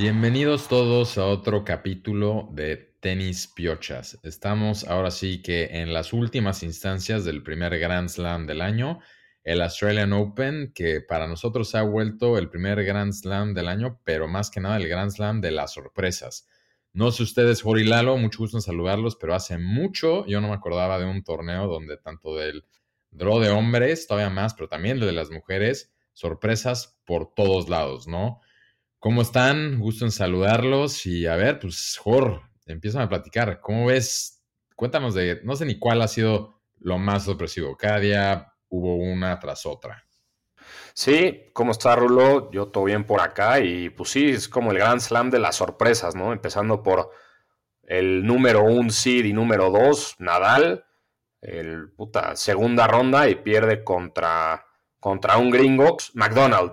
[0.00, 4.16] Bienvenidos todos a otro capítulo de Tenis Piochas.
[4.22, 9.00] Estamos ahora sí que en las últimas instancias del primer Grand Slam del año,
[9.42, 14.28] el Australian Open, que para nosotros ha vuelto el primer Grand Slam del año, pero
[14.28, 16.46] más que nada el Grand Slam de las sorpresas.
[16.92, 20.54] No sé ustedes, Jorge Lalo, mucho gusto en saludarlos, pero hace mucho yo no me
[20.54, 22.64] acordaba de un torneo donde tanto del
[23.10, 28.40] draw de hombres, todavía más, pero también de las mujeres, sorpresas por todos lados, ¿no?
[29.00, 29.78] ¿Cómo están?
[29.78, 33.60] Gusto en saludarlos y a ver, pues, Jor, empiezan a platicar.
[33.60, 34.42] ¿Cómo ves?
[34.74, 37.76] Cuéntanos de, no sé ni cuál ha sido lo más sorpresivo.
[37.76, 40.04] Cada día hubo una tras otra.
[40.94, 42.50] Sí, ¿cómo está Rulo?
[42.50, 45.54] Yo todo bien por acá y pues sí, es como el gran slam de las
[45.54, 46.32] sorpresas, ¿no?
[46.32, 47.10] Empezando por
[47.84, 50.84] el número un seed y número dos, Nadal,
[51.40, 54.66] el puta segunda ronda y pierde contra,
[54.98, 56.72] contra un gringo, McDonald.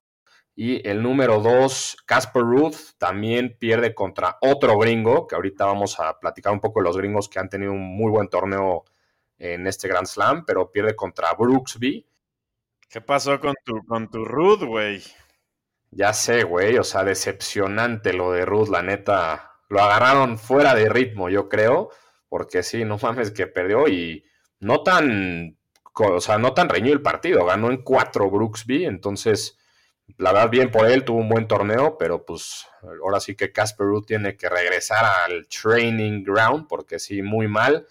[0.58, 6.18] Y el número 2, Casper Ruth, también pierde contra otro gringo, que ahorita vamos a
[6.18, 8.86] platicar un poco de los gringos que han tenido un muy buen torneo
[9.38, 12.08] en este Grand Slam, pero pierde contra Brooksby.
[12.88, 15.04] ¿Qué pasó con tu, con tu Ruth, güey?
[15.92, 19.60] Ya sé, güey, o sea, decepcionante lo de Ruth, la neta.
[19.68, 21.90] Lo agarraron fuera de ritmo, yo creo,
[22.30, 24.24] porque sí, no mames que perdió y
[24.60, 25.58] no tan,
[25.94, 29.58] o sea, no tan reñido el partido, ganó en cuatro Brooksby, entonces
[30.18, 32.68] la verdad, bien por él, tuvo un buen torneo, pero pues
[33.02, 37.88] ahora sí que Casper Ruth tiene que regresar al training ground, porque sí, muy mal.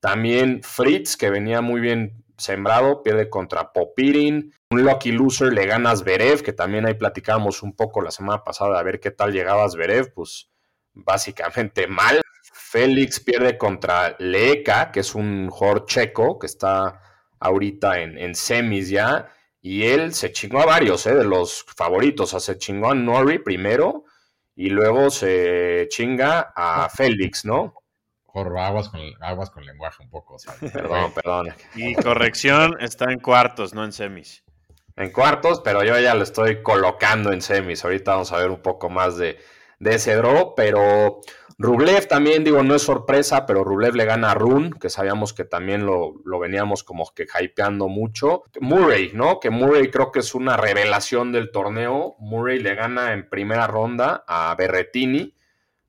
[0.00, 4.54] También Fritz, que venía muy bien sembrado, pierde contra Popirin.
[4.70, 8.42] Un lucky loser le gana a Zverev, que también ahí platicábamos un poco la semana
[8.42, 10.50] pasada a ver qué tal llegaba Zverev, pues
[10.94, 12.22] básicamente mal.
[12.42, 17.02] Félix pierde contra Leeka, que es un jugador checo que está
[17.40, 19.28] ahorita en, en semis ya.
[19.62, 21.14] Y él se chingó a varios ¿eh?
[21.14, 22.32] de los favoritos.
[22.34, 24.04] O sea, se chingó a Nori primero
[24.54, 27.74] y luego se chinga a Félix, ¿no?
[28.24, 30.36] Jorro, aguas con, aguas con lenguaje un poco.
[30.72, 31.54] perdón, perdón.
[31.74, 34.44] Y corrección, está en cuartos, no en semis.
[34.96, 37.84] En cuartos, pero yo ya lo estoy colocando en semis.
[37.84, 39.38] Ahorita vamos a ver un poco más de,
[39.78, 41.20] de ese draw, pero
[41.62, 45.44] Rublev también, digo, no es sorpresa, pero Rublev le gana a Run, que sabíamos que
[45.44, 48.44] también lo, veníamos como que hypeando mucho.
[48.62, 49.40] Murray, ¿no?
[49.40, 52.16] Que Murray creo que es una revelación del torneo.
[52.18, 55.36] Murray le gana en primera ronda a Berretini,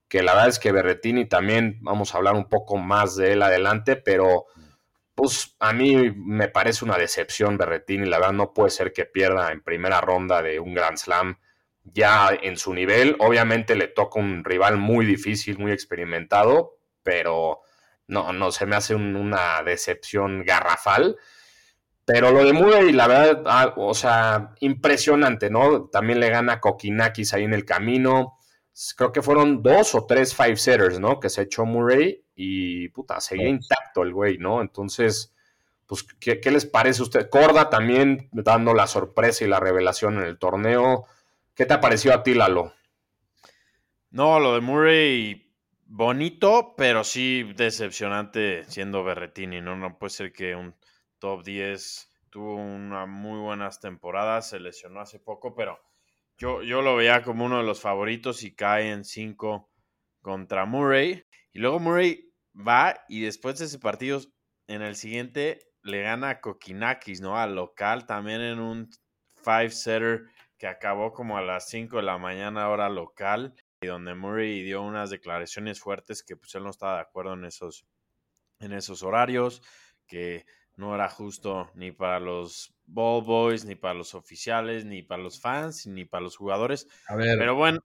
[0.10, 3.42] que la verdad es que Berretini también, vamos a hablar un poco más de él
[3.42, 4.48] adelante, pero
[5.16, 9.54] pues a mí me parece una decepción Berretini, la verdad no puede ser que pierda
[9.54, 11.38] en primera ronda de un Grand Slam
[11.84, 13.16] ya en su nivel.
[13.20, 17.62] Obviamente le toca un rival muy difícil, muy experimentado, pero
[18.08, 21.18] no, no, se me hace una decepción garrafal.
[22.06, 25.86] Pero lo de Murray, la verdad, ah, o sea, impresionante, ¿no?
[25.86, 28.38] También le gana Kokinakis ahí en el camino.
[28.98, 31.20] Creo que fueron dos o tres five setters, ¿no?
[31.20, 34.62] Que se echó Murray y puta, seguía intacto el güey, ¿no?
[34.62, 35.34] Entonces,
[35.86, 37.30] pues, ¿qué, ¿qué, les parece a usted?
[37.30, 41.06] Corda también dando la sorpresa y la revelación en el torneo.
[41.62, 42.74] ¿Qué te pareció a ti, Lalo?
[44.10, 45.54] No, lo de Murray,
[45.86, 49.76] bonito, pero sí decepcionante siendo Berretini, ¿no?
[49.76, 50.76] No puede ser que un
[51.20, 55.78] top 10 tuvo una muy buenas temporadas, se lesionó hace poco, pero
[56.36, 59.70] yo, yo lo veía como uno de los favoritos y cae en 5
[60.20, 61.24] contra Murray.
[61.54, 64.20] Y luego Murray va y después de ese partido,
[64.66, 67.38] en el siguiente, le gana a Kokinakis, ¿no?
[67.38, 68.90] Al local, también en un
[69.44, 70.24] five-setter
[70.62, 74.84] que acabó como a las 5 de la mañana hora local y donde Murray dio
[74.84, 77.88] unas declaraciones fuertes que pues él no estaba de acuerdo en esos,
[78.60, 79.64] en esos horarios,
[80.06, 80.46] que
[80.76, 85.42] no era justo ni para los ball boys, ni para los oficiales, ni para los
[85.42, 86.88] fans, ni para los jugadores.
[87.08, 87.80] A ver, pero bueno.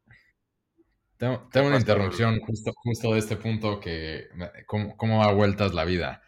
[1.16, 4.28] Tengo, una interrupción justo, justo de este punto que
[4.66, 6.20] cómo, cómo da vueltas la vida.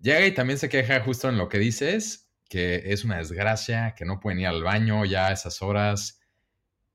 [0.00, 4.04] Llega y también se queja justo en lo que dices que es una desgracia, que
[4.04, 6.20] no pueden ir al baño ya a esas horas,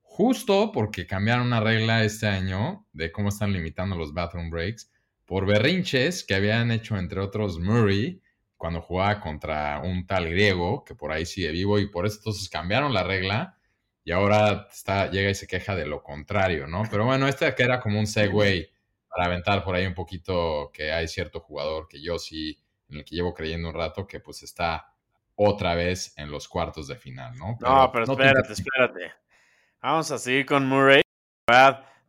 [0.03, 4.91] justo porque cambiaron una regla este año de cómo están limitando los bathroom breaks
[5.25, 8.21] por berrinches que habían hecho entre otros Murray
[8.55, 12.49] cuando jugaba contra un tal griego que por ahí sigue vivo y por eso entonces
[12.49, 13.57] cambiaron la regla
[14.03, 16.83] y ahora está, llega y se queja de lo contrario, ¿no?
[16.91, 18.69] Pero bueno, este que era como un segue
[19.09, 22.59] para aventar por ahí un poquito que hay cierto jugador que yo sí,
[22.89, 24.93] en el que llevo creyendo un rato, que pues está
[25.37, 27.57] otra vez en los cuartos de final, ¿no?
[27.61, 29.13] no, pero espérate, espérate.
[29.81, 31.01] Vamos a seguir con Murray.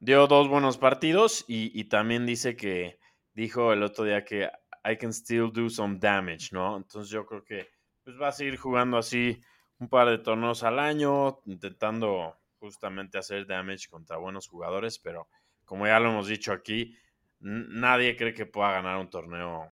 [0.00, 2.98] Dio dos buenos partidos y, también dice que
[3.34, 4.50] dijo el otro día que
[4.84, 6.76] I can still do some damage, ¿no?
[6.76, 7.68] Entonces yo creo que
[8.02, 9.40] pues va a seguir jugando así
[9.78, 15.28] un par de torneos al año, intentando justamente hacer damage contra buenos jugadores, pero
[15.64, 16.96] como ya lo hemos dicho aquí,
[17.40, 19.72] nadie cree que pueda ganar un torneo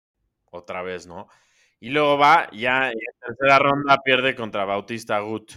[0.51, 1.27] otra vez, ¿no?
[1.83, 5.51] Y luego va, ya en tercera ronda pierde contra Bautista Gut.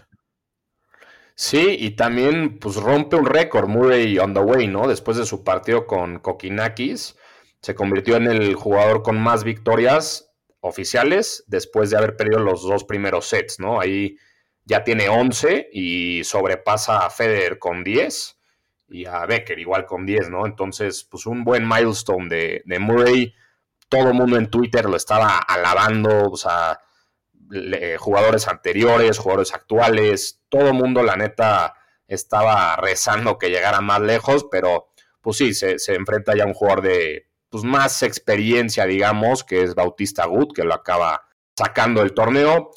[1.37, 4.89] Sí, y también pues rompe un récord Murray on the way, ¿no?
[4.89, 7.17] Después de su partido con Kokinakis,
[7.61, 12.83] se convirtió en el jugador con más victorias oficiales después de haber perdido los dos
[12.83, 13.81] primeros sets, ¿no?
[13.81, 14.17] Ahí
[14.65, 18.37] ya tiene 11 y sobrepasa a Federer con 10
[18.89, 20.45] y a Becker igual con 10, ¿no?
[20.45, 23.33] Entonces, pues un buen milestone de, de Murray.
[23.89, 26.79] Todo el mundo en Twitter lo estaba alabando, o sea,
[27.99, 31.75] jugadores anteriores, jugadores actuales, todo el mundo, la neta,
[32.09, 34.89] estaba rezando que llegara más lejos, pero
[35.21, 39.75] pues sí, se, enfrenta ya a un jugador de pues, más experiencia, digamos, que es
[39.75, 42.71] Bautista Gut, que lo acaba sacando del torneo.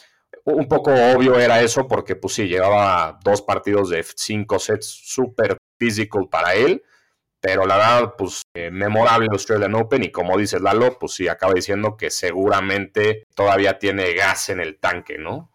[0.45, 5.57] Un poco obvio era eso porque pues sí, llevaba dos partidos de cinco sets súper
[5.77, 6.83] physical para él
[7.41, 11.53] pero la verdad, pues eh, memorable Australian Open y como dices Lalo, pues sí, acaba
[11.53, 15.51] diciendo que seguramente todavía tiene gas en el tanque, ¿no?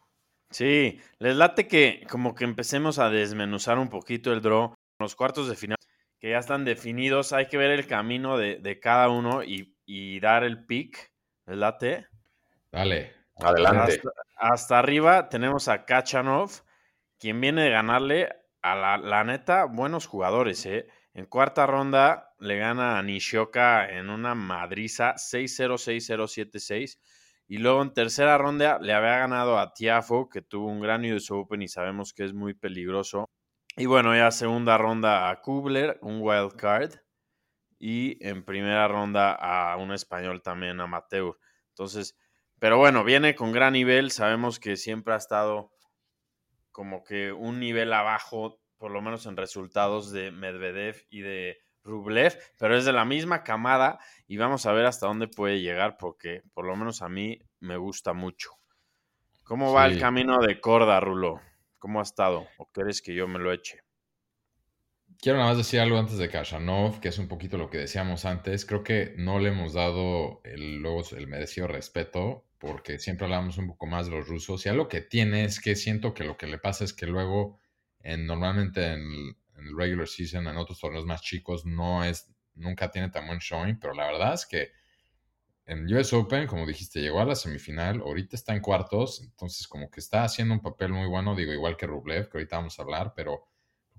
[0.54, 4.72] Sí, les late que como que empecemos a desmenuzar un poquito el draw.
[5.00, 5.76] Los cuartos de final
[6.20, 10.64] que ya están definidos, hay que ver el camino de, cada uno y, dar el
[10.64, 11.10] pick.
[11.46, 12.06] ¿Les late?
[12.70, 13.12] Dale.
[13.36, 14.00] Adelante.
[14.36, 16.62] Hasta, arriba tenemos a Kachanov,
[17.18, 18.28] quien viene de ganarle
[18.62, 20.86] a la, la neta buenos jugadores, ¿eh?
[21.14, 26.98] En cuarta ronda le gana a Nishioka en una madriza 6-0, 6-0, 7-6.
[27.46, 31.30] Y luego en tercera ronda le había ganado a Tiafo, que tuvo un gran US
[31.30, 33.30] Open y sabemos que es muy peligroso.
[33.76, 36.94] Y bueno, ya segunda ronda a Kubler, un wild card.
[37.78, 41.36] Y en primera ronda a un español también, amateur.
[41.68, 42.18] Entonces,
[42.58, 44.10] pero bueno, viene con gran nivel.
[44.10, 45.70] Sabemos que siempre ha estado
[46.72, 52.38] como que un nivel abajo por lo menos en resultados de Medvedev y de Rublev,
[52.58, 56.42] pero es de la misma camada y vamos a ver hasta dónde puede llegar porque
[56.52, 58.50] por lo menos a mí me gusta mucho.
[59.42, 61.40] ¿Cómo va el camino de Corda, Rulo?
[61.78, 62.46] ¿Cómo ha estado?
[62.58, 63.80] ¿O quieres que yo me lo eche?
[65.18, 68.26] Quiero nada más decir algo antes de Kashanov, que es un poquito lo que decíamos
[68.26, 68.66] antes.
[68.66, 70.84] Creo que no le hemos dado el,
[71.16, 74.66] el merecido respeto, porque siempre hablamos un poco más de los rusos.
[74.66, 77.63] Y algo que tiene es que siento que lo que le pasa es que luego
[78.04, 83.26] normalmente en el, regular season, en otros torneos más chicos, no es, nunca tiene tan
[83.26, 84.72] buen showing, pero la verdad es que
[85.66, 89.90] en US Open, como dijiste, llegó a la semifinal, ahorita está en cuartos, entonces como
[89.90, 92.82] que está haciendo un papel muy bueno, digo, igual que Rublev, que ahorita vamos a
[92.82, 93.48] hablar, pero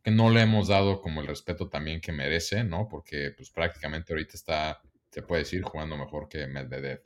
[0.03, 2.87] que no le hemos dado como el respeto también que merece, ¿no?
[2.87, 4.79] Porque pues prácticamente ahorita está,
[5.09, 7.01] se puede decir, jugando mejor que Medvedev.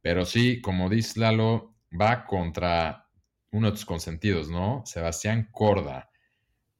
[0.00, 3.06] Pero sí, como dice Lalo, va contra
[3.50, 4.82] uno de tus consentidos, ¿no?
[4.86, 6.10] Sebastián Corda.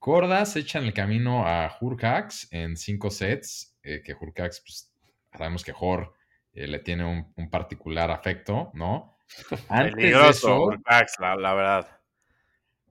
[0.02, 4.92] Corda se echa en el camino a Hurcax en cinco sets, eh, que Hurcax, pues
[5.32, 6.12] sabemos que Hor
[6.54, 7.04] eh, le tiene
[7.36, 9.16] un, particular afecto, ¿no?
[9.68, 10.72] Antes de eso,
[11.20, 12.00] la, verdad.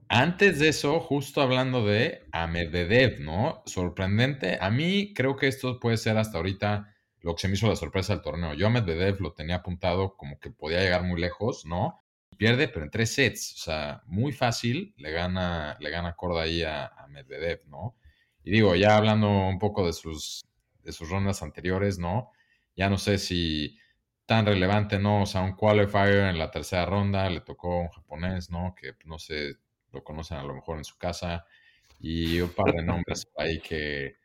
[0.07, 3.61] Antes de eso, justo hablando de a Medvedev, ¿no?
[3.65, 4.57] Sorprendente.
[4.61, 7.75] A mí creo que esto puede ser hasta ahorita lo que se me hizo la
[7.75, 8.53] sorpresa del torneo.
[8.53, 12.05] Yo a Medvedev lo tenía apuntado como que podía llegar muy lejos, ¿no?
[12.37, 13.53] Pierde, pero en tres sets.
[13.55, 17.97] O sea, muy fácil le gana, le gana Corda ahí a, Medvedev, ¿no?
[18.43, 20.43] Y digo, ya hablando un poco de sus,
[21.09, 22.31] rondas anteriores, ¿no?
[22.75, 23.77] Ya no sé si
[24.25, 25.23] tan relevante, ¿no?
[25.23, 28.73] O sea, un qualifier en la tercera ronda le tocó un japonés, ¿no?
[28.75, 29.57] Que no sé,
[29.91, 31.45] lo conocen a lo mejor en su casa.
[31.99, 34.15] Y un par de nombres ahí que,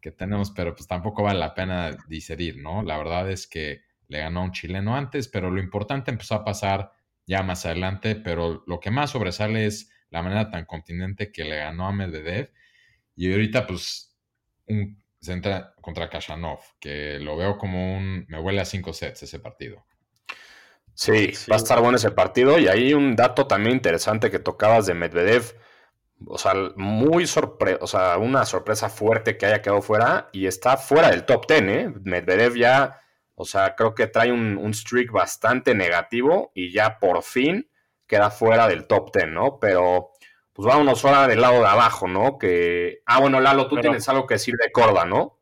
[0.00, 2.82] que tenemos, pero pues tampoco vale la pena digerir, ¿no?
[2.82, 6.44] La verdad es que le ganó a un chileno antes, pero lo importante empezó a
[6.44, 6.92] pasar
[7.26, 11.56] ya más adelante, pero lo que más sobresale es la manera tan continente que le
[11.56, 12.52] ganó a Medvedev.
[13.16, 14.16] Y ahorita, pues,
[14.66, 18.26] un, se entra contra Kashanov, que lo veo como un.
[18.28, 19.84] Me huele a cinco sets ese partido.
[20.94, 22.58] Sí, va a estar bueno ese partido.
[22.58, 25.56] Y hay un dato también interesante que tocabas de Medvedev.
[26.26, 30.78] O sea, muy sorpresa, o sea, una sorpresa fuerte que haya quedado fuera y está
[30.78, 31.92] fuera del top ten, ¿eh?
[32.04, 33.02] Medvedev ya
[33.38, 37.70] o sea, creo que trae un, streak bastante negativo y ya por fin
[38.06, 39.58] queda fuera del top 10, ¿no?
[39.60, 40.10] Pero
[40.54, 42.38] pues vámonos fuera del lado de abajo, ¿no?
[42.38, 43.02] Que.
[43.04, 45.38] Ah, bueno, Lalo, tú tienes algo que decir de Corda, ¿no?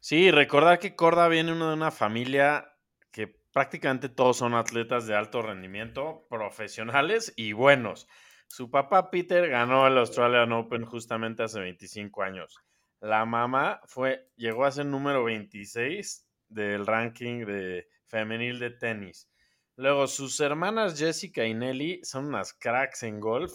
[0.00, 2.72] Sí, recordar que Corda viene de una familia
[3.12, 8.08] que prácticamente todos son atletas de alto rendimiento, profesionales y buenos.
[8.46, 12.56] Su papá Peter ganó el Australian Open justamente hace 25 años.
[13.00, 19.28] La mamá fue, llegó a ser número 26 del ranking de femenil de tenis.
[19.76, 23.52] Luego, sus hermanas Jessica y Nelly son unas cracks en golf.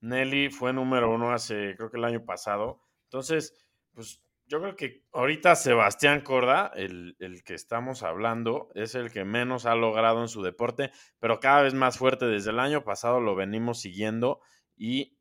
[0.00, 2.80] Nelly fue número uno hace, creo que el año pasado.
[3.04, 3.54] Entonces,
[3.92, 9.24] pues yo creo que ahorita Sebastián Corda, el, el, que estamos hablando, es el que
[9.24, 12.24] menos ha logrado en su deporte, pero cada vez más fuerte.
[12.24, 14.40] Desde el año pasado lo venimos siguiendo
[14.74, 15.18] y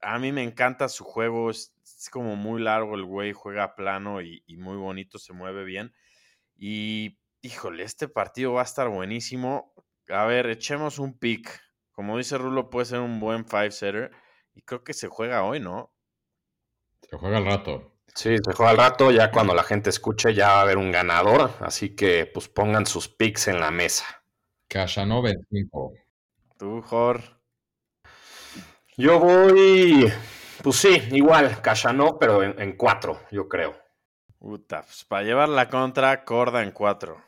[0.00, 1.50] a mí me encanta su juego.
[1.50, 1.74] Es,
[2.12, 5.92] como muy largo el güey, juega plano y, y, muy bonito, se mueve bien.
[6.58, 9.72] Y híjole, este partido va a estar buenísimo.
[10.08, 11.60] A ver, echemos un pick.
[11.92, 14.10] Como dice Rulo, puede ser un buen five-setter.
[14.54, 15.92] Y creo que se juega hoy, ¿no?
[17.08, 17.94] Se juega al rato.
[18.14, 20.90] Sí, se juega al rato, ya cuando la gente escuche ya va a haber un
[20.90, 24.04] ganador, así que pues pongan sus picks en la mesa.
[24.66, 25.92] Cachano 25.
[26.58, 27.22] Tú, Jor.
[28.96, 30.12] Yo voy,
[30.62, 33.76] pues sí, igual, Cachano, pero en, en cuatro, yo creo.
[34.38, 37.22] Puta, pues para llevar la contra, Corda en cuatro.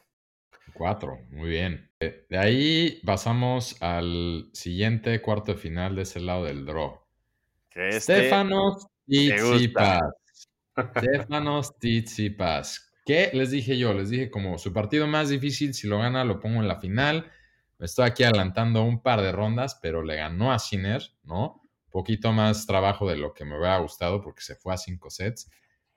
[0.72, 1.90] Cuatro, muy bien.
[1.98, 7.00] De, de ahí pasamos al siguiente cuarto de final de ese lado del draw.
[7.68, 8.86] Que este Stefanos.
[9.06, 10.00] Tsitsipas.
[10.96, 12.92] Stefanos Tsitsipas.
[13.04, 13.92] ¿Qué les dije yo?
[13.92, 17.30] Les dije como su partido más difícil, si lo gana lo pongo en la final.
[17.78, 21.62] Me estoy aquí adelantando un par de rondas, pero le ganó a Sinner, ¿no?
[21.86, 25.10] Un poquito más trabajo de lo que me hubiera gustado porque se fue a cinco
[25.10, 25.50] sets,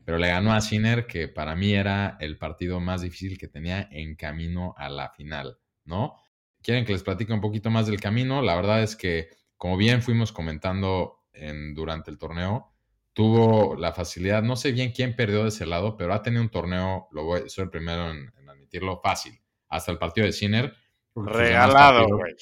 [0.06, 3.88] pero le ganó a Sinner, que para mí era el partido más difícil que tenía
[3.92, 6.16] en camino a la final, ¿no?
[6.62, 8.42] ¿Quieren que les platique un poquito más del camino?
[8.42, 12.74] La verdad es que, como bien fuimos comentando en, durante el torneo,
[13.14, 16.50] tuvo la facilidad, no sé bien quién perdió de ese lado, pero ha tenido un
[16.50, 19.40] torneo, lo voy, soy el primero en, en admitirlo, fácil.
[19.70, 20.74] Hasta el partido de Sinner.
[21.16, 22.34] demás Regalado, güey.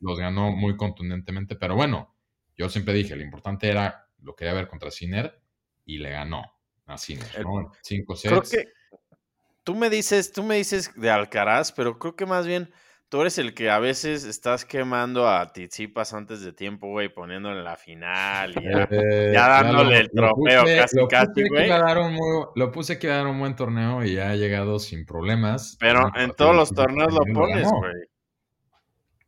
[0.00, 2.14] Los ganó muy contundentemente, pero bueno,
[2.56, 5.40] yo siempre dije, lo importante era, lo quería ver contra Sinner
[5.84, 6.54] y le ganó
[6.86, 7.72] a Sinner, El- ¿no?
[7.82, 8.50] Cinco Creo sets.
[8.50, 8.72] que
[9.62, 12.70] tú me dices, tú me dices de Alcaraz, pero creo que más bien
[13.08, 17.56] tú eres el que a veces estás quemando a Tizipas antes de tiempo, güey, poniéndolo
[17.58, 18.88] en la final y ya.
[18.90, 21.70] Eh, ya dándole el trofeo puse- casi, lo casi, güey.
[22.10, 25.76] muy- lo puse que dar un buen torneo y ya ha llegado sin problemas.
[25.80, 27.94] Pero en todos los torneos lo pones, güey.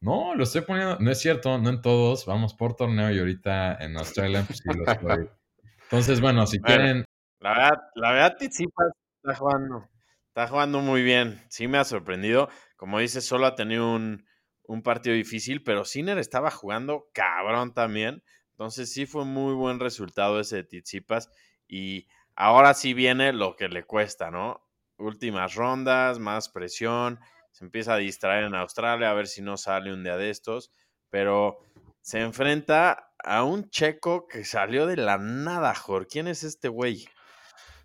[0.01, 3.77] No, lo estoy poniendo, no es cierto, no en todos, vamos por torneo y ahorita
[3.81, 5.29] en Australia pues, sí lo estoy.
[5.91, 6.67] Entonces, bueno, si Bueno.
[6.77, 7.05] quieren,
[7.41, 9.89] La verdad, la verdad, Tsitsipas está jugando,
[10.29, 11.43] está jugando muy bien.
[11.51, 12.49] Sí me ha sorprendido.
[12.77, 14.27] Como dices, solo ha tenido un,
[14.65, 18.23] un partido difícil, pero Sinner estaba jugando cabrón también.
[18.53, 21.31] Entonces sí fue muy buen resultado ese de Tsitsipas.
[21.69, 24.63] Y ahora sí viene lo que le cuesta, ¿no?
[24.99, 27.21] Últimas rondas, más presión.
[27.53, 30.73] Se empieza a distraer en Australia a ver si no sale un día de estos.
[31.11, 31.59] Pero
[32.01, 36.07] se enfrenta a un checo que salió de la nada, Jor.
[36.09, 37.07] ¿Quién es este güey?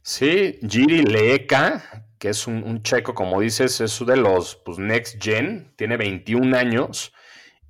[0.03, 5.21] Sí, Giri Leeka, que es un, un checo, como dices, es de los pues, Next
[5.23, 7.13] Gen, tiene 21 años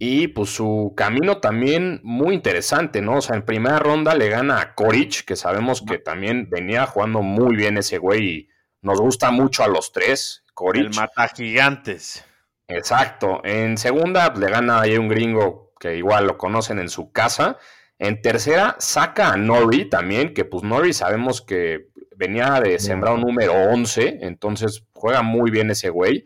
[0.04, 3.18] y pues su camino también muy interesante, ¿no?
[3.18, 7.22] O sea, en primera ronda le gana a Koric, que sabemos que también venía jugando
[7.22, 8.50] muy bien ese güey y
[8.82, 10.96] nos gusta mucho a los tres, El Koric.
[10.96, 12.26] mata gigantes.
[12.68, 13.42] Exacto.
[13.44, 17.60] En segunda le gana ahí un gringo que igual lo conocen en su casa.
[18.02, 23.54] En tercera saca a Nori también, que pues Nori sabemos que venía de sembrado número
[23.54, 26.26] 11, entonces juega muy bien ese güey.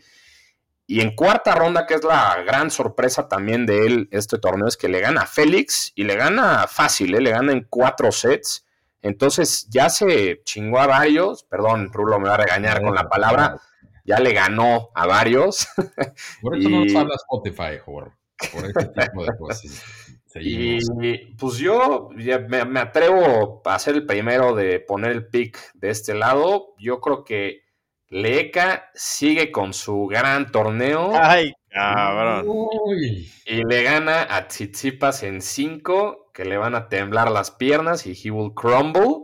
[0.88, 4.77] Y en cuarta ronda, que es la gran sorpresa también de él este torneo, es
[4.77, 7.20] que le gana a Félix y le gana fácil, ¿eh?
[7.20, 8.65] le gana en cuatro sets.
[9.01, 13.60] Entonces ya se chingó a varios, perdón, Rulo me va a regañar con la palabra,
[14.05, 15.67] ya le ganó a varios.
[16.41, 18.13] Por eso no nos habla Spotify, Jor.
[18.53, 20.04] Por este tipo de cosas.
[20.37, 20.79] Y
[21.37, 25.89] pues yo ya me, me atrevo a ser el primero de poner el pick de
[25.89, 26.73] este lado.
[26.77, 27.65] Yo creo que
[28.09, 32.45] Leca sigue con su gran torneo Ay, cabrón.
[32.47, 33.31] Uy.
[33.45, 38.11] y le gana a Tsitsipas en 5, que le van a temblar las piernas y
[38.11, 39.23] he will crumble.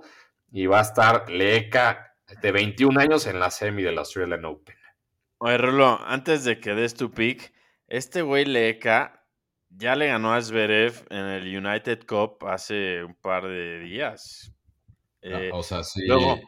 [0.52, 4.76] Y va a estar Leca de 21 años en la semi del Australian Open.
[5.38, 7.54] Oye, Rulo, antes de que des tu pick,
[7.88, 9.21] este güey Leca
[9.78, 14.54] ya le ganó a Zverev en el United Cup hace un par de días.
[15.22, 16.06] Eh, Ah, o sea, sí.
[16.08, 16.40] luego,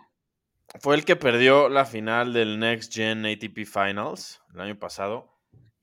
[0.80, 5.32] fue el que perdió la final del Next Gen ATP Finals el año pasado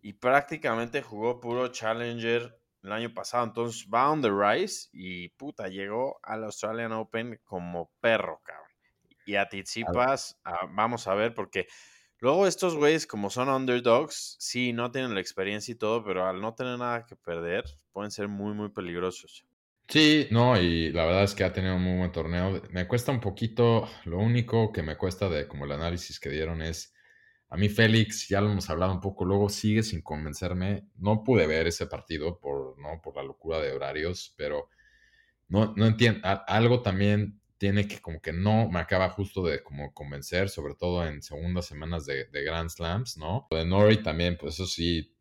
[0.03, 3.45] y prácticamente jugó puro Challenger el año pasado.
[3.45, 8.67] Entonces va on the rise y puta, llegó al Australian Open como perro, cabrón.
[9.27, 11.67] Y a Tsitsipas, ah, vamos a ver, porque
[12.21, 16.41] luego estos güeyes, como son underdogs, sí, no tienen la experiencia y todo, pero al
[16.41, 19.45] no tener nada que perder, pueden ser muy, muy peligrosos.
[19.89, 22.63] Sí, no, y la verdad es que ha tenido un muy buen torneo.
[22.71, 26.63] Me cuesta un poquito, lo único que me cuesta de como el análisis que dieron
[26.63, 26.95] es,
[27.49, 30.87] a mí Félix, ya lo hemos hablado un poco, luego sigue sin convencerme.
[30.97, 33.01] No pude ver ese partido por, ¿no?
[33.03, 34.69] por la locura de horarios, pero
[35.49, 39.93] no, no entiendo, algo también tiene que como que no me acaba justo de como
[39.93, 43.49] convencer, sobre todo en segundas semanas de, Grand Slams, ¿no?
[43.51, 45.15] De Nori también, pues eso sí,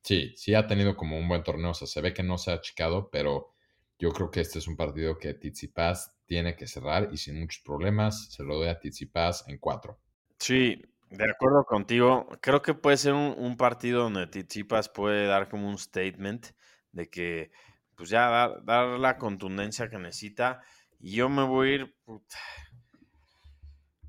[0.00, 2.52] sí, sí ha tenido como un buen torneo, o sea, se ve que no se
[2.52, 3.52] ha achicado, pero
[3.98, 7.62] yo creo que este es un partido que Tsitsipas tiene que cerrar y sin muchos
[7.62, 10.00] problemas se lo doy a Tsitsipas en cuatro.
[10.38, 12.30] Sí, de acuerdo contigo.
[12.40, 16.46] Creo que puede ser un, partido donde Tsitsipas puede dar como un statement
[16.92, 17.50] de que
[17.94, 20.62] pues ya dar, la contundencia que necesita.
[21.04, 21.94] Y yo me voy a ir...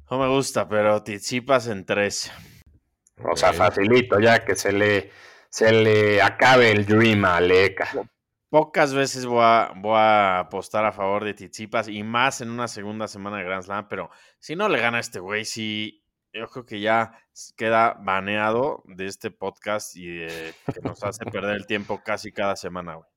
[0.10, 2.32] No me gusta, pero Tsitsipas en tres.
[3.22, 5.12] O sea, facilito, ya que se le,
[5.50, 7.90] se le acabe el dream a Leca.
[8.48, 12.70] Pocas veces voy a, voy a apostar a favor de Tsitsipas y más en una
[12.70, 14.10] segunda semana de Grand Slam, pero
[14.40, 17.12] si no le gana a este güey, sí, yo creo que ya
[17.58, 20.26] queda baneado de este podcast y
[20.74, 23.15] que nos hace perder el tiempo casi cada semana, güey.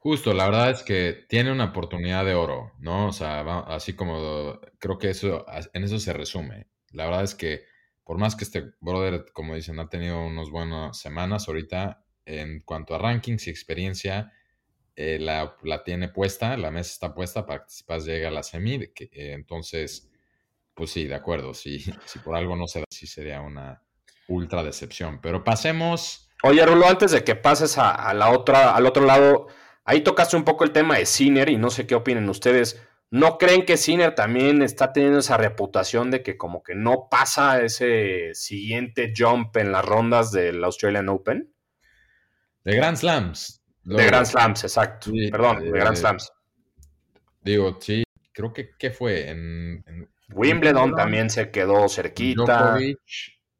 [0.00, 3.08] Justo, la verdad es que tiene una oportunidad de oro, ¿no?
[3.08, 6.66] O sea, así como creo que eso, en eso se resume.
[6.90, 7.64] La verdad es que
[8.02, 12.94] por más que este brother, como dicen, ha tenido unas buenas semanas ahorita, en cuanto
[12.94, 14.32] a rankings y experiencia,
[14.96, 18.88] eh, la, tiene puesta, la mesa está puesta para que Tsipas llegue a la semi.
[18.92, 20.10] Que, eh, entonces,
[20.74, 21.54] pues sí, de acuerdo.
[21.54, 23.82] Si, si por algo no se da, sí sería una
[24.28, 25.20] ultra decepción.
[25.20, 26.30] Pero pasemos.
[26.42, 29.46] Oye, Rulo, antes de que pases a, la otra, al otro lado,
[29.84, 32.80] ahí tocaste un poco el tema de Sinner y no sé qué opinen ustedes.
[33.10, 37.60] ¿No creen que Sinner también está teniendo esa reputación de que como que no pasa
[37.60, 41.52] ese siguiente jump en las rondas del Australian Open?
[42.62, 45.10] De Grand Slams de Grand Slams, exacto.
[45.30, 46.32] Perdón, de Grand Slams.
[47.42, 49.30] Digo, sí, creo que ¿qué fue?
[49.30, 52.76] En, Wimbledon, también se quedó cerquita.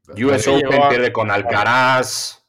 [0.08, 2.39] US Open pierde con Alcaraz.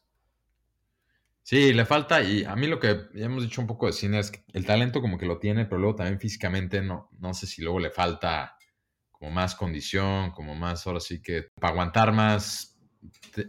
[1.52, 4.32] Sí, le falta, y a mí lo que hemos dicho un poco de cine es
[4.32, 7.62] que el talento como que lo tiene, pero luego también físicamente no, no sé si
[7.62, 8.56] luego le falta
[9.12, 12.80] como más condición, como más, ahora sí que para aguantar más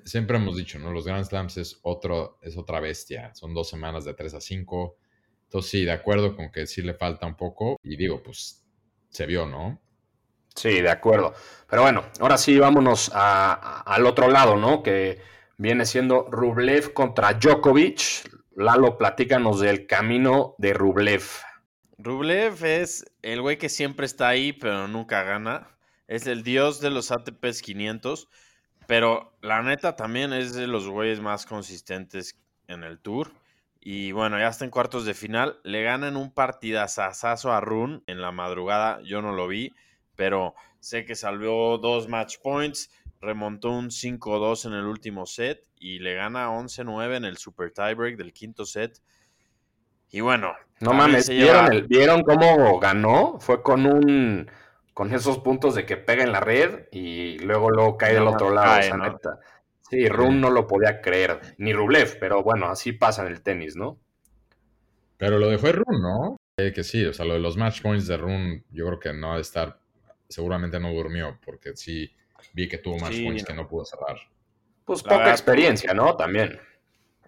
[0.05, 0.91] siempre hemos dicho, ¿no?
[0.91, 3.33] Los Grand Slams es, otro, es otra bestia.
[3.37, 4.97] Son dos semanas de 3 a 5.
[5.45, 7.77] Entonces, sí, de acuerdo con que sí le falta un poco.
[7.85, 8.65] Y digo, pues
[9.11, 9.81] se vio, ¿no?
[10.57, 11.35] Sí, de acuerdo.
[11.71, 14.83] Pero bueno, ahora sí, vámonos al otro lado, ¿no?
[14.83, 18.31] Que viene siendo Rublev contra Djokovic.
[18.55, 21.23] Lalo, platícanos del camino de Rublev.
[21.99, 25.69] Rublev es el güey que siempre está ahí, pero nunca gana.
[26.09, 28.29] Es el dios de los ATPs 500.
[28.87, 33.33] Pero la neta también es de los güeyes más consistentes en el tour.
[33.81, 35.59] Y bueno, ya está en cuartos de final.
[35.65, 39.01] Le ganan un partidazazazo a Run en la madrugada.
[39.03, 39.73] Yo no lo vi,
[40.15, 42.91] pero sé que salvó dos match points.
[43.23, 48.17] Remontó un 5-2 en el último set y le gana 11-9 en el super tiebreak
[48.17, 49.01] del quinto set.
[50.11, 53.39] Y bueno, no mames, ¿vieron, ¿vieron cómo ganó?
[53.39, 54.51] Fue con un
[54.93, 58.53] con esos puntos de que pega en la red y luego luego cae del otro
[58.53, 58.83] lado.
[59.89, 63.77] Sí, Run no lo podía creer, ni Rublev, pero bueno, así pasa en el tenis,
[63.77, 63.99] ¿no?
[65.19, 66.37] Pero lo dejó Run, ¿no?
[66.57, 69.13] Eh, que sí, o sea, lo de los match points de Run, yo creo que
[69.13, 69.79] no ha de estar,
[70.29, 72.11] seguramente no durmió, porque sí
[72.53, 74.17] vi que tuvo match points que no pudo cerrar.
[74.85, 76.17] Pues poca experiencia, ¿no?
[76.17, 76.61] También.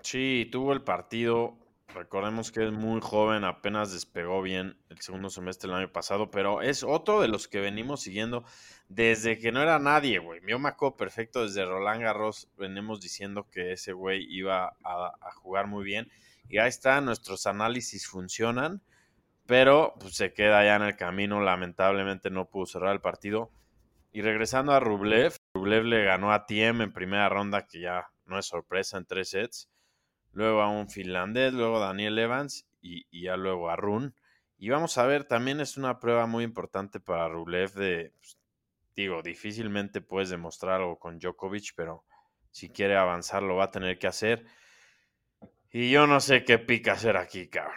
[0.02, 1.56] Sí, tuvo el partido
[1.94, 6.60] Recordemos que es muy joven, apenas despegó bien el segundo semestre del año pasado, pero
[6.60, 8.44] es otro de los que venimos siguiendo
[8.88, 10.40] desde que no era nadie, güey.
[10.46, 15.68] Yo me acuerdo perfecto desde Roland Garros, venimos diciendo que ese güey iba a, jugar
[15.68, 16.10] muy bien.
[16.48, 18.82] Y ahí está, nuestros análisis funcionan,
[19.46, 21.40] pero pues, se queda ya en el camino.
[21.40, 23.52] Lamentablemente no pudo cerrar el partido.
[24.14, 28.38] Y regresando a Rublev, Rublev le ganó a Tiem en primera ronda, que ya no
[28.38, 29.68] es sorpresa en tres sets
[30.30, 34.14] luego a un finlandés, luego a Daniel Evans y, ya luego a Run.
[34.56, 38.38] Y vamos a ver, también es una prueba muy importante para Rublev de, pues,
[38.94, 42.04] digo, difícilmente puedes demostrar algo con Djokovic, pero
[42.52, 44.44] si quiere avanzar lo va a tener que hacer.
[45.72, 47.74] Y yo no sé qué pica hacer aquí, cabrón.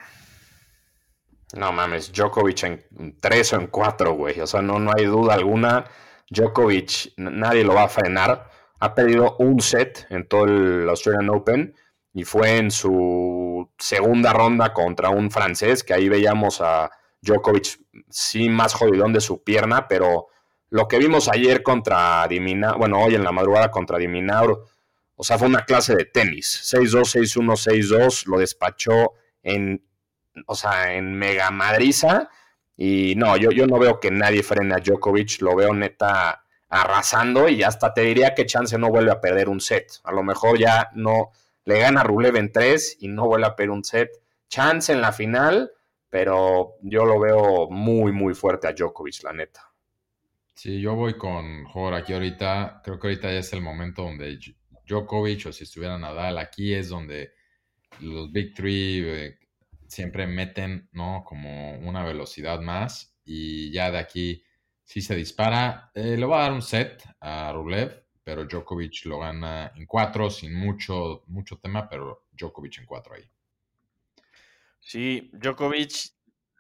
[1.55, 4.39] No mames, Djokovic en tres o en cuatro, güey.
[4.39, 5.85] O sea, no, no hay duda alguna.
[6.29, 8.49] Djokovic, nadie lo va a frenar.
[8.79, 11.75] Ha perdido un set en todo el Australian Open
[12.13, 18.49] y fue en su segunda ronda contra un francés, que ahí veíamos a Djokovic sí
[18.49, 20.27] más jodidón de su pierna, pero
[20.69, 24.65] lo que vimos ayer contra Diminaur, bueno, hoy en la madrugada contra Diminaur,
[25.15, 27.55] o sea, fue una clase de tenis, 6-2, 6-1,
[27.87, 29.83] 6-2, lo despachó en,
[30.45, 32.29] o sea, en mega madriza,
[32.77, 37.49] y no, yo, yo no veo que nadie frene a Djokovic, lo veo neta arrasando
[37.49, 40.59] y hasta te diría que Chance no vuelve a perder un set, a lo mejor
[40.59, 41.31] ya no
[41.67, 44.09] le gana Rublev en 3 y no vuelve a perder un set.
[44.47, 45.69] Chance en la final,
[46.09, 49.69] pero yo lo veo muy, muy fuerte a Djokovic, la neta.
[50.53, 52.81] Sí, yo voy con Jor aquí ahorita.
[52.85, 54.39] Creo que ahorita ya es el momento donde
[54.87, 57.33] Djokovic o si estuviera Nadal, aquí es donde
[57.99, 59.39] los Big Three eh,
[59.87, 61.23] siempre meten, ¿no?
[61.25, 64.43] Como una velocidad más y ya de aquí
[64.83, 65.91] si se dispara.
[65.93, 70.29] Eh, le va a dar un set a Rublev, pero Djokovic lo gana en cuatro
[70.29, 73.29] sin mucho, mucho tema, pero Djokovic en cuatro ahí.
[74.79, 76.13] Sí, Djokovic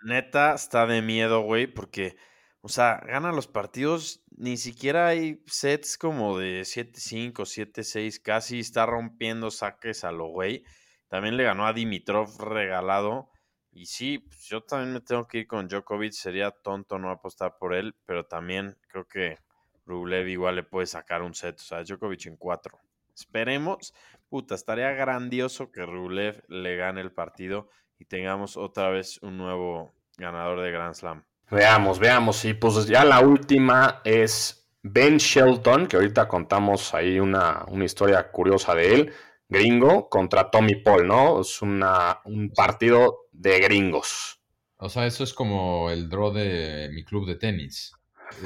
[0.03, 2.17] neta está de miedo, güey, porque,
[2.61, 8.85] o sea, gana los partidos, ni siquiera hay sets como de 7-5, 7-6, casi está
[8.85, 10.65] rompiendo saques a lo güey.
[11.07, 13.29] También le ganó a Dimitrov regalado.
[13.71, 16.13] Y sí, pues, yo también me tengo que ir con Djokovic.
[16.13, 19.37] Sería tonto no apostar por él, pero también creo que
[19.85, 21.59] Rublev igual le puede sacar un set.
[21.59, 22.79] O sea, Djokovic en cuatro.
[23.15, 23.93] Esperemos.
[24.29, 29.93] Puta, estaría grandioso que Rublev le gane el partido y tengamos otra vez un nuevo
[30.17, 31.23] ganador de Grand Slam.
[31.49, 32.43] Veamos, veamos.
[32.45, 38.29] Y pues ya la última es Ben Shelton, que ahorita contamos ahí una, una historia
[38.29, 39.13] curiosa de él
[39.49, 41.41] gringo contra Tommy Paul, ¿no?
[41.41, 44.41] Es una, un partido de gringos.
[44.77, 47.93] O sea, eso es como el draw de mi club de tenis.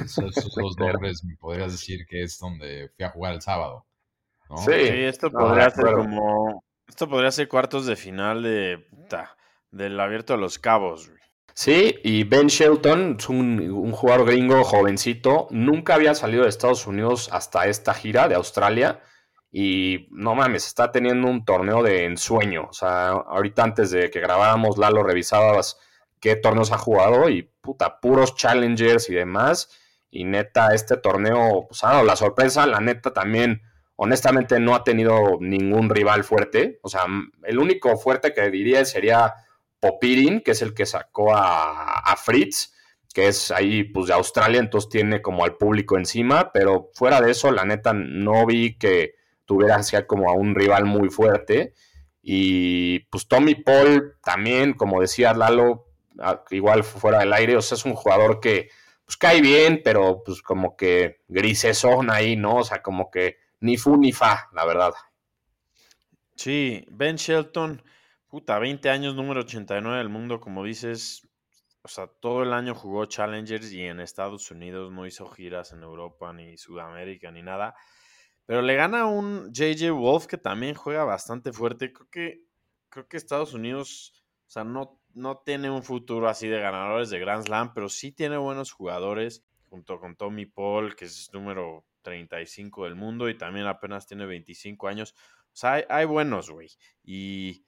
[0.02, 3.86] Esos, dos nombres me podrías decir que es donde fui a jugar el sábado.
[4.64, 6.62] Sí, esto podría ser como.
[6.86, 8.86] Esto podría ser cuartos de final de
[9.70, 11.10] del abierto de los cabos.
[11.54, 15.48] Sí, y Ben Shelton es un, un, jugador gringo jovencito.
[15.50, 19.00] Nunca había salido de Estados Unidos hasta esta gira de Australia.
[19.54, 22.68] Y no mames, está teniendo un torneo de ensueño.
[22.70, 25.78] O sea, ahorita antes de que grabáramos, Lalo revisabas
[26.20, 29.68] qué torneos ha jugado y puta, puros challengers y demás.
[30.10, 32.66] Y neta, este torneo, pues ha dado la sorpresa.
[32.66, 33.60] La neta también,
[33.96, 36.78] honestamente, no ha tenido ningún rival fuerte.
[36.82, 37.04] O sea,
[37.44, 39.34] el único fuerte que diría sería
[39.80, 42.72] Popirin, que es el que sacó a, a Fritz,
[43.12, 46.52] que es ahí pues de Australia, entonces tiene como al público encima.
[46.52, 50.84] Pero fuera de eso, la neta, no vi que tuviera hacia como a un rival
[50.84, 51.74] muy fuerte.
[52.22, 55.86] Y pues Tommy Paul también, como decía Lalo,
[56.50, 58.70] igual fuera del aire, o sea, es un jugador que
[59.04, 61.20] pues cae bien, pero pues como que
[61.74, 62.56] son ahí, ¿no?
[62.56, 64.92] O sea, como que ni fu ni fa, la verdad.
[66.36, 67.82] Sí, Ben Shelton,
[68.28, 71.28] puta, 20 años, número 89 del mundo, como dices,
[71.82, 75.82] o sea, todo el año jugó Challengers y en Estados Unidos no hizo giras en
[75.82, 77.74] Europa ni Sudamérica ni nada.
[78.46, 81.92] Pero le gana un JJ Wolf que también juega bastante fuerte.
[81.92, 82.44] Creo que,
[82.88, 87.18] creo que Estados Unidos, o sea, no, no tiene un futuro así de ganadores de
[87.18, 92.84] Grand Slam, pero sí tiene buenos jugadores, junto con Tommy Paul, que es número 35
[92.84, 95.14] del mundo y también apenas tiene 25 años.
[95.46, 96.68] O sea, hay, buenos, güey.
[97.04, 97.64] Y,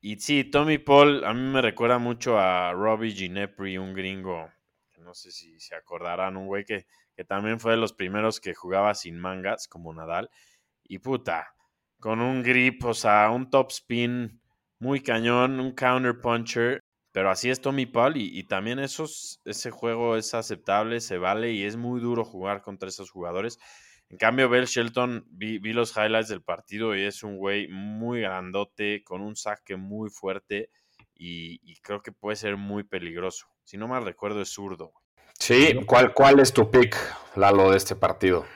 [0.00, 4.50] y sí, Tommy Paul a mí me recuerda mucho a Robbie Ginepri, un gringo,
[4.92, 8.40] que no sé si se acordarán, un güey que que también fue de los primeros
[8.40, 10.30] que jugaba sin mangas, como Nadal.
[10.84, 11.54] Y puta,
[11.98, 14.40] con un grip, o sea, un top spin
[14.78, 16.80] muy cañón, un counter puncher.
[17.12, 21.64] Pero así es Tommy Paul y, también esos, ese juego es aceptable, se vale y
[21.64, 23.58] es muy duro jugar contra esos jugadores.
[24.10, 29.02] En cambio, Bell Shelton, vi, los highlights del partido y es un güey muy grandote,
[29.02, 30.68] con un saque muy fuerte
[31.14, 33.46] y, y creo que puede ser muy peligroso.
[33.64, 34.92] Si no mal recuerdo, es zurdo.
[35.38, 36.96] Sí, ¿cuál, cuál es tu pick,
[37.36, 38.46] Lalo, de este partido?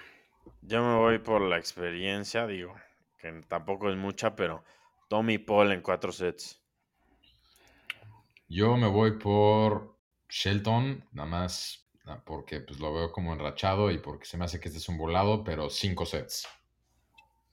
[0.62, 2.74] Yo me voy por la experiencia, digo,
[3.20, 4.64] que tampoco es mucha, pero
[5.08, 6.60] Tommy Paul en cuatro sets.
[8.48, 9.96] Yo me voy por
[10.28, 11.86] Shelton, nada más
[12.24, 14.98] porque pues, lo veo como enrachado y porque se me hace que este es un
[14.98, 16.48] volado, pero cinco sets.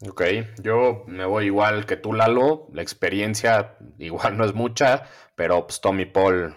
[0.07, 0.23] Ok,
[0.61, 2.67] yo me voy igual que tú, Lalo.
[2.71, 5.03] La experiencia igual no es mucha,
[5.35, 6.55] pero pues Tommy Paul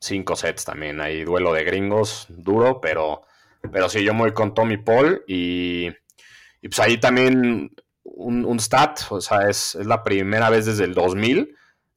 [0.00, 1.00] cinco sets también.
[1.00, 3.22] Hay duelo de gringos duro, pero,
[3.72, 5.90] pero sí, yo voy con Tommy Paul y,
[6.62, 7.70] pues ahí también
[8.04, 11.54] un, stat, o sea, es, la primera vez desde el 2000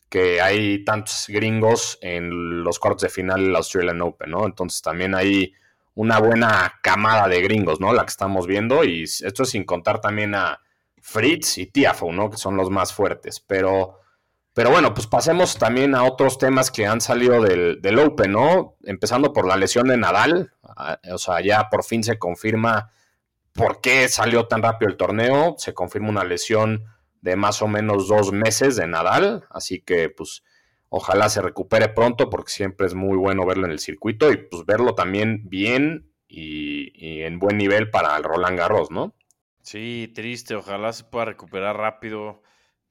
[0.09, 4.45] que hay tantos gringos en los cuartos de final del Australian Open, ¿no?
[4.45, 5.53] Entonces también hay
[5.95, 7.93] una buena camada de gringos, ¿no?
[7.93, 10.59] La que estamos viendo y esto es sin contar también a
[10.99, 12.29] Fritz y Tiafoe, ¿no?
[12.29, 14.00] Que son los más fuertes, pero
[14.53, 18.75] pero bueno, pues pasemos también a otros temas que han salido del, del, Open, ¿no?
[18.83, 20.51] Empezando por la lesión de Nadal.
[20.61, 22.91] Ah, o sea, ya por fin se confirma
[23.53, 25.55] por qué salió tan rápido el torneo.
[25.57, 26.83] Se confirma una lesión
[27.21, 29.45] de más o menos dos meses de Nadal.
[29.49, 30.43] Así que, pues,
[30.89, 34.65] ojalá se recupere pronto porque siempre es muy bueno verlo en el circuito y pues
[34.65, 39.15] verlo también bien y, y en buen nivel para el Roland Garros, ¿no?
[39.61, 40.55] Sí, triste.
[40.55, 42.41] Ojalá se pueda recuperar rápido.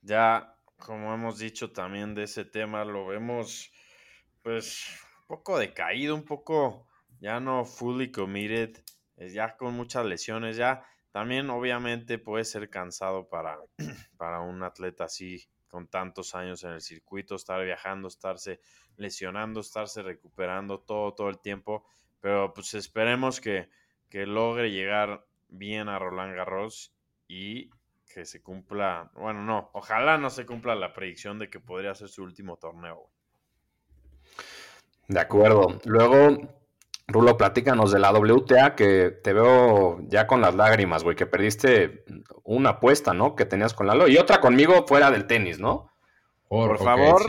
[0.00, 0.49] Ya
[0.80, 3.70] como hemos dicho también de ese tema, lo vemos
[4.42, 4.86] pues,
[5.22, 6.86] un poco decaído, un poco
[7.20, 8.82] ya no fully committed,
[9.16, 13.58] ya con muchas lesiones, ya también obviamente puede ser cansado para,
[14.16, 18.60] para un atleta así con tantos años en el circuito, estar viajando, estarse
[18.96, 21.86] lesionando, estarse recuperando todo, todo el tiempo.
[22.20, 23.70] Pero pues esperemos que,
[24.08, 26.92] que logre llegar bien a Roland Garros
[27.28, 27.70] y
[28.12, 32.08] que se cumpla, bueno, no, ojalá no se cumpla la predicción de que podría ser
[32.08, 33.08] su último torneo.
[35.06, 35.80] De acuerdo.
[35.84, 36.38] Luego,
[37.06, 42.04] Rulo, platícanos de la WTA, que te veo ya con las lágrimas, güey, que perdiste
[42.44, 43.34] una apuesta, ¿no?
[43.34, 45.90] Que tenías con Lalo y otra conmigo fuera del tenis, ¿no?
[46.48, 47.22] Por, favor,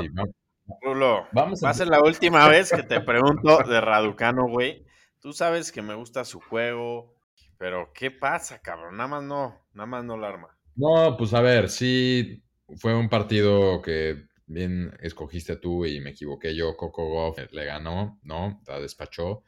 [0.82, 4.86] Rulo, Vamos va a ser la última vez que te pregunto de Raducano, güey.
[5.20, 7.14] Tú sabes que me gusta su juego,
[7.58, 8.98] pero ¿qué pasa, cabrón?
[8.98, 10.58] Nada más no, nada más no la arma.
[10.82, 12.44] No, pues a ver, sí,
[12.78, 16.76] fue un partido que bien escogiste tú y me equivoqué yo.
[16.76, 18.62] Coco Goff le ganó, ¿no?
[18.68, 19.44] La despachó.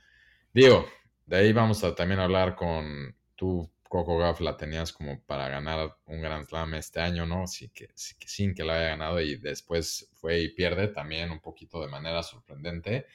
[0.54, 0.88] Digo,
[1.26, 5.98] de ahí vamos a también hablar con tú, Coco Goff, la tenías como para ganar
[6.08, 7.48] un Grand Slam este año, ¿no?
[7.48, 11.82] Sí que, sin que la haya ganado y después fue y pierde también un poquito
[11.82, 13.08] de manera sorprendente.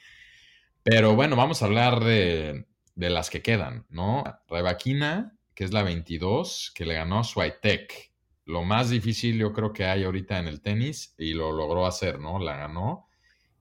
[0.83, 4.23] Pero bueno, vamos a hablar de, de las que quedan, ¿no?
[4.47, 8.08] Rebaquina, que es la 22, que le ganó Swiatek.
[8.49, 12.19] Lo más difícil yo creo que hay ahorita en el tenis y lo logró hacer,
[12.19, 12.39] ¿no?
[12.39, 13.07] La ganó.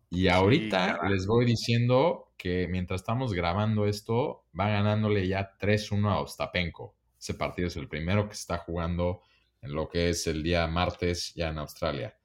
[0.08, 6.20] Y ahorita les voy diciendo que mientras estamos grabando esto, va ganándole ya 3-1 a
[6.20, 6.96] Ostapenko.
[7.20, 9.20] Ese partido es el primero que está jugando
[9.60, 12.16] en lo que es el día martes ya en Australia.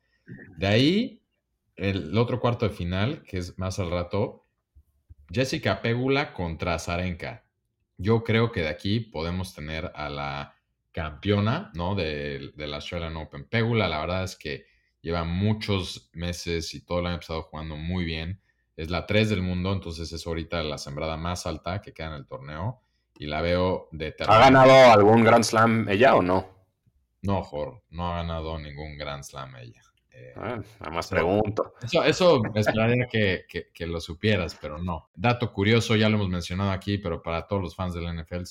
[0.55, 1.21] De ahí,
[1.75, 4.45] el otro cuarto de final, que es más al rato,
[5.29, 7.43] Jessica Pegula contra Zarenka.
[7.97, 10.55] Yo creo que de aquí podemos tener a la
[10.93, 11.95] campeona, ¿no?
[11.95, 13.45] De, de la Australian Open.
[13.49, 14.65] Pegula, la verdad es que
[15.01, 18.41] lleva muchos meses y todo lo ha empezado jugando muy bien.
[18.77, 22.13] Es la 3 del mundo, entonces es ahorita la sembrada más alta que queda en
[22.13, 22.81] el torneo.
[23.15, 26.47] Y la veo de ¿Ha ganado algún Grand Slam ella o no?
[27.21, 29.81] No, Jor, no ha ganado ningún Grand Slam ella.
[30.11, 31.73] Eh, ah, nada más pregunto.
[31.81, 35.09] Eso, eso esperaría que, que, lo supieras, pero no.
[35.15, 38.43] Dato curioso, ya lo hemos mencionado aquí, pero para todos los fans del NFL,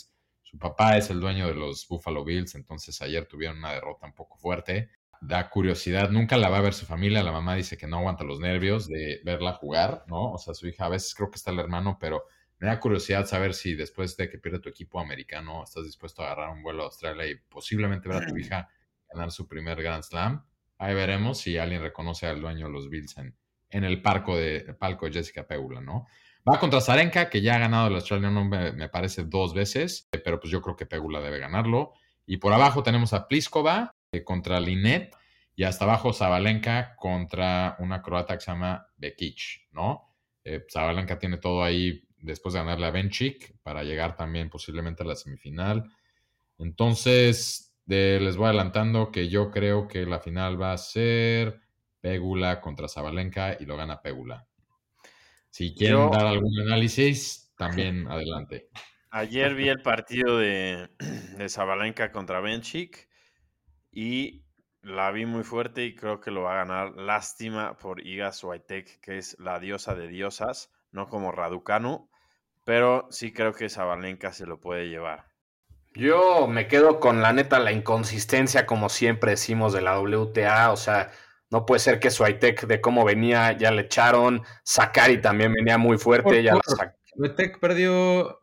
[0.52, 4.14] su papá es el dueño de los Buffalo Bills, entonces ayer tuvieron una derrota un
[4.14, 4.90] poco fuerte
[5.22, 8.24] da curiosidad, nunca la va a ver su familia, la mamá dice que no aguanta
[8.24, 10.32] los nervios de verla jugar, ¿no?
[10.32, 12.24] O sea, su hija a veces creo que está el hermano, pero
[12.58, 16.26] me da curiosidad saber si después de que pierde tu equipo americano estás dispuesto a
[16.26, 18.68] agarrar un vuelo a Australia y posiblemente ver a tu hija
[19.08, 20.44] ganar su primer Grand Slam.
[20.78, 25.06] Ahí veremos si alguien reconoce al dueño de los Bills en, el, parco de, palco
[25.06, 26.08] de Jessica Peula, ¿no?
[26.48, 30.40] Va contra Zarenka, que ya ha ganado el Australian me, me parece, dos veces, pero
[30.40, 31.92] pues yo creo que Pegula debe ganarlo.
[32.26, 35.16] Y por abajo tenemos a Pliskova, eh, contra Linet
[35.56, 40.14] y hasta abajo Zabalenka contra una croata que se llama Bekic, ¿no?
[40.44, 45.06] Eh, Zabalenka tiene todo ahí después de ganarle a Benchik para llegar también posiblemente a
[45.06, 45.90] la semifinal.
[46.58, 51.60] Entonces, les voy adelantando que yo creo que la final va a ser
[52.00, 54.46] Pegula contra Zabalenka y lo gana Pegula.
[55.52, 58.70] Si quieren dar algún análisis, también adelante.
[59.10, 60.88] Ayer vi el partido de,
[61.36, 63.06] de Zabalenka contra Benchik
[63.90, 64.46] y
[64.80, 66.96] la vi muy fuerte y creo que lo va a ganar.
[66.96, 72.08] Lástima por Iga Swiatek, que es la diosa de diosas, no como Raducanu,
[72.64, 75.26] pero sí creo que Zabalenka se lo puede llevar.
[75.94, 80.72] Yo me quedo con la neta la inconsistencia, como siempre decimos, de la WTA.
[80.72, 81.10] O sea,
[81.52, 84.42] no puede ser que Swiatek, de cómo venía, ya le echaron.
[84.64, 86.42] Sakari también venía muy fuerte.
[86.42, 86.54] Ya
[87.14, 88.40] Swiatek perdió.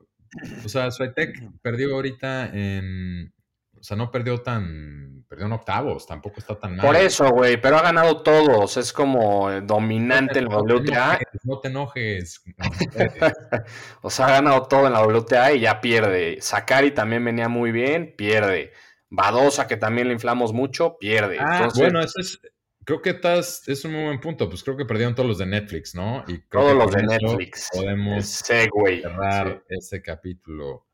[0.63, 3.33] O sea, Swiatek perdió ahorita en
[3.79, 5.25] o sea, no perdió tan.
[5.29, 6.85] Perdió en octavos, tampoco está tan mal.
[6.85, 8.77] Por eso, güey, pero ha ganado todos.
[8.77, 11.19] Es como dominante en la WTA.
[11.43, 12.43] no te enojes.
[14.01, 16.39] o sea, ha ganado todo en la WTA y ya pierde.
[16.41, 18.73] Sakari también venía muy bien, pierde.
[19.09, 21.37] Badosa, que también le inflamos mucho, pierde.
[21.39, 22.41] Ah, bueno, eso es.
[22.89, 24.49] Creo que estás, es un muy buen punto.
[24.49, 26.23] Pues creo que perdieron todos los de Netflix, ¿no?
[26.27, 27.69] Y todos los de Netflix.
[27.71, 30.87] Podemos cerrar este capítulo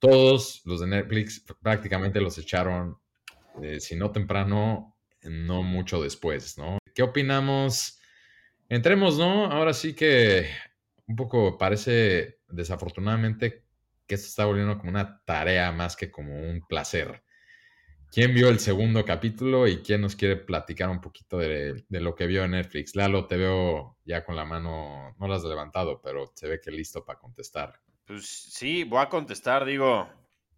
[0.00, 2.98] todos los de Netflix prácticamente los echaron,
[3.62, 6.78] eh, si no temprano, no mucho después, ¿no?
[6.96, 8.00] ¿Qué opinamos?
[8.68, 9.46] Entremos, ¿no?
[9.46, 10.50] Ahora sí que
[11.06, 13.62] un poco parece desafortunadamente
[14.04, 17.22] que esto está volviendo como una tarea más que como un placer.
[18.12, 22.16] ¿Quién vio el segundo capítulo y quién nos quiere platicar un poquito de, de, lo
[22.16, 22.96] que vio en Netflix?
[22.96, 26.72] Lalo, te veo ya con la mano, no la has levantado, pero se ve que
[26.72, 27.80] listo para contestar.
[28.04, 30.08] Pues sí, voy a contestar, digo,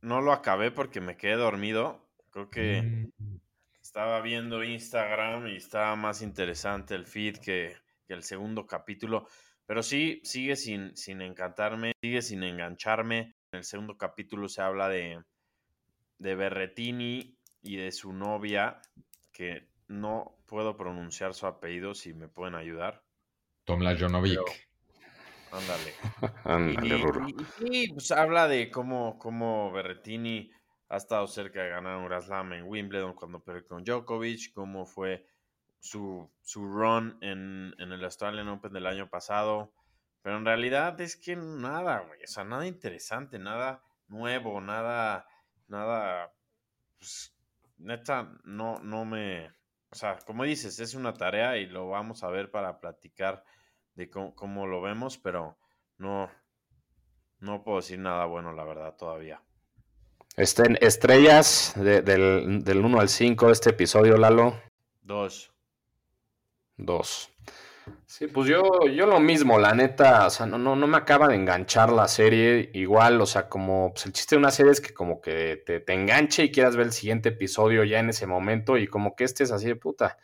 [0.00, 2.08] no lo acabé porque me quedé dormido.
[2.30, 3.40] Creo que mm.
[3.82, 9.26] estaba viendo Instagram y estaba más interesante el feed que, que el segundo capítulo.
[9.66, 13.34] Pero sí, sigue sin, sin encantarme, sigue sin engancharme.
[13.52, 15.22] En el segundo capítulo se habla de,
[16.18, 18.80] de Berretini y de su novia,
[19.32, 23.02] que no puedo pronunciar su apellido, si me pueden ayudar.
[23.64, 24.40] Tomla Jonovic.
[25.52, 25.94] Ándale.
[26.44, 27.00] Ándale,
[27.60, 30.50] y, pues habla de cómo, cómo Berretini
[30.88, 34.86] ha estado cerca de ganar un Grand Slam en Wimbledon cuando perdió con Djokovic, cómo
[34.86, 35.26] fue
[35.78, 39.72] su, su run en, en, el Australian Open del año pasado.
[40.22, 42.22] Pero en realidad es que nada, güey.
[42.22, 45.26] O sea, nada interesante, nada nuevo, nada,
[45.68, 46.32] nada.
[46.98, 47.34] Pues,
[47.82, 49.48] neta, no, no me.
[49.90, 53.44] O sea, como dices, es una tarea y lo vamos a ver para platicar
[53.94, 55.58] de cómo, lo vemos, pero
[55.98, 56.30] no,
[57.40, 59.42] no puedo decir nada bueno, la verdad, todavía.
[60.36, 64.58] Estén estrellas del, del 1 al 5 de este episodio, Lalo.
[65.02, 65.52] Dos.
[66.78, 67.31] Dos.
[68.06, 68.62] Sí, pues yo,
[68.94, 72.08] yo lo mismo, la neta, o sea, no, no, no me acaba de enganchar la
[72.08, 75.62] serie igual, o sea, como pues el chiste de una serie es que como que
[75.64, 79.16] te, te enganche y quieras ver el siguiente episodio ya en ese momento y como
[79.16, 80.18] que este es así de puta,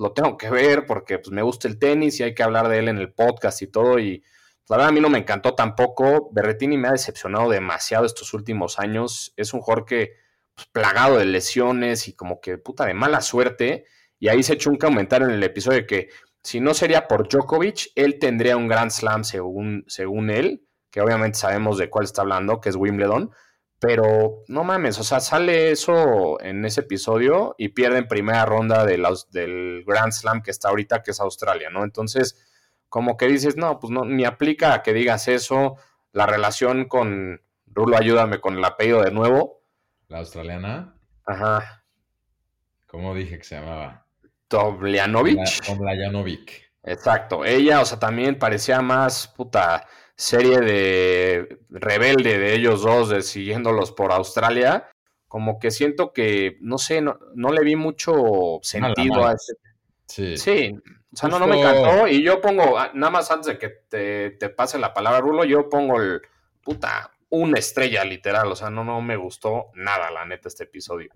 [0.00, 2.78] lo tengo que ver porque pues, me gusta el tenis y hay que hablar de
[2.78, 3.98] él en el podcast y todo.
[3.98, 4.22] Y
[4.68, 6.30] la verdad a mí no me encantó tampoco.
[6.32, 9.34] Berretini me ha decepcionado demasiado estos últimos años.
[9.36, 10.14] Es un jugador que
[10.54, 13.84] pues, plagado de lesiones y como que puta de mala suerte.
[14.18, 16.08] Y ahí se echó un comentario en el episodio de que
[16.42, 21.38] si no sería por Djokovic, él tendría un Grand Slam según, según él, que obviamente
[21.38, 23.30] sabemos de cuál está hablando, que es Wimbledon
[23.80, 29.02] pero no mames, o sea, sale eso en ese episodio y pierden primera ronda de
[29.30, 31.82] del Grand Slam que está ahorita, que es Australia, ¿no?
[31.82, 32.46] Entonces,
[32.90, 35.76] como que dices, no, pues no, ni aplica a que digas eso.
[36.12, 39.62] La relación con Rulo, ayúdame con el apellido de nuevo.
[40.08, 40.94] La australiana.
[41.24, 41.84] Ajá.
[42.86, 44.06] ¿Cómo dije que se llamaba?
[44.50, 45.64] Tomljanovic.
[45.64, 46.72] Tomljanovic.
[46.82, 47.44] Exacto.
[47.44, 49.86] Ella, o sea, también parecía más puta
[50.16, 54.90] serie de rebelde de ellos dos, de siguiéndolos por Australia,
[55.28, 59.54] como que siento que, no sé, no, le vi mucho sentido a ese.
[60.06, 60.36] Sí.
[60.36, 60.74] sí.
[61.12, 62.08] O sea, no, no me encantó.
[62.08, 65.44] Y yo pongo, ah, nada más antes de que te, te pase la palabra, Rulo,
[65.44, 66.20] yo pongo el
[66.62, 68.50] puta, una estrella literal.
[68.50, 71.12] O sea, no, no me gustó nada, la neta, este episodio.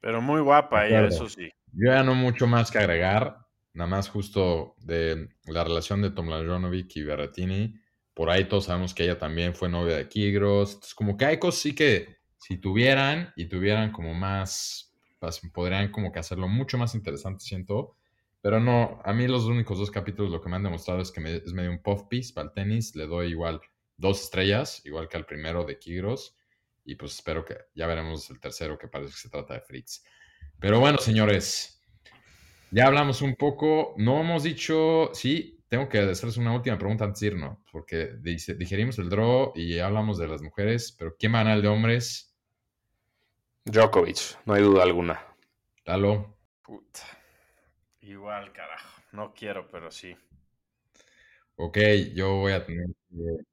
[0.00, 1.52] Pero muy guapa ella, eso sí.
[1.72, 3.38] Yo ya no mucho más que agregar.
[3.74, 7.74] Nada más justo de la relación de Tomlanovic y Berrettini
[8.18, 10.70] por ahí todos sabemos que ella también fue novia de Kigros.
[10.70, 15.92] Entonces, como que hay cosas sí que si tuvieran y tuvieran como más, pues, podrían
[15.92, 17.94] como que hacerlo mucho más interesante, siento.
[18.40, 21.20] Pero no, a mí los únicos dos capítulos lo que me han demostrado es que
[21.36, 22.96] es medio un puff piece para el tenis.
[22.96, 23.60] Le doy igual
[23.96, 26.34] dos estrellas, igual que al primero de Kigros.
[26.84, 30.02] Y pues espero que ya veremos el tercero que parece que se trata de Fritz.
[30.60, 31.82] Pero bueno, señores,
[32.70, 33.94] ya hablamos un poco.
[33.96, 38.98] No hemos dicho, sí, tengo que hacerles una última pregunta antes de irnos, porque digerimos
[38.98, 42.34] el draw y hablamos de las mujeres, pero ¿quién va a ganar el de hombres?
[43.64, 45.22] Djokovic, no hay duda alguna.
[45.84, 46.38] Lalo.
[46.62, 47.00] Puta.
[48.00, 49.02] Igual, carajo.
[49.12, 50.16] No quiero, pero sí.
[51.56, 51.78] Ok,
[52.14, 53.44] yo voy a tener que...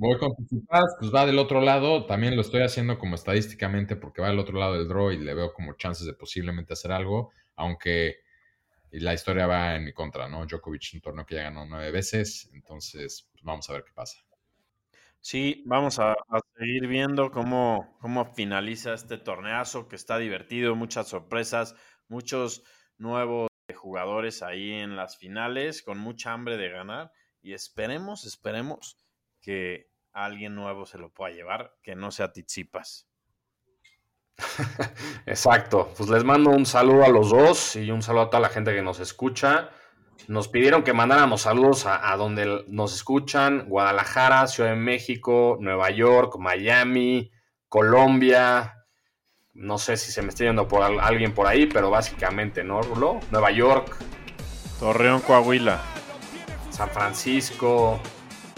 [0.00, 2.06] Voy con Tsitsipas, pues va del otro lado.
[2.06, 5.34] También lo estoy haciendo como estadísticamente porque va del otro lado del draw y le
[5.34, 8.18] veo como chances de posiblemente hacer algo, aunque
[8.92, 10.46] la historia va en mi contra, ¿no?
[10.46, 14.18] Djokovic un torneo que ya ganó nueve veces, entonces pues, vamos a ver qué pasa.
[15.20, 16.14] Sí, vamos a,
[16.56, 21.74] seguir viendo cómo, cómo finaliza este torneazo que está divertido, muchas sorpresas,
[22.06, 22.62] muchos
[22.98, 27.10] nuevos jugadores ahí en las finales con mucha hambre de ganar
[27.42, 28.96] y esperemos, esperemos
[29.40, 33.08] que alguien nuevo se lo pueda llevar, que no sea Tizipas.
[35.26, 38.48] Exacto, pues les mando un saludo a los dos y un saludo a toda la
[38.48, 39.70] gente que nos escucha.
[40.26, 46.36] Nos pidieron que mandáramos saludos a, donde nos escuchan, Guadalajara, Ciudad de México, Nueva York,
[46.38, 47.30] Miami,
[47.68, 48.84] Colombia.
[49.54, 53.20] No sé si se me está yendo por alguien por ahí, pero básicamente, ¿no, Rulo?
[53.30, 53.96] Nueva York.
[54.80, 55.80] Torreón, Coahuila.
[56.70, 58.00] San Francisco,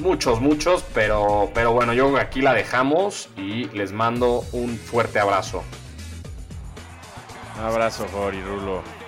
[0.01, 5.63] Muchos, muchos, pero, pero bueno, yo aquí la dejamos y les mando un fuerte abrazo.
[7.59, 9.00] Un abrazo, Jori Rulo.